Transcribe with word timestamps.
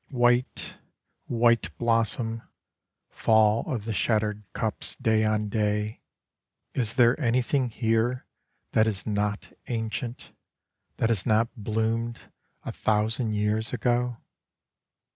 White, 0.09 0.79
white 1.27 1.69
blossom, 1.77 2.41
Fall 3.11 3.61
of 3.71 3.85
the 3.85 3.93
shattered 3.93 4.43
cups 4.51 4.95
day 4.95 5.23
on 5.23 5.47
day: 5.47 6.01
Is 6.73 6.95
there 6.95 7.19
anything 7.19 7.69
here 7.69 8.25
that 8.71 8.87
is 8.87 9.05
not 9.05 9.53
ancient, 9.67 10.31
That 10.97 11.09
has 11.09 11.27
not 11.27 11.49
bloomed 11.55 12.17
a 12.65 12.71
thousand 12.71 13.33
years 13.35 13.73
ago? 13.73 14.17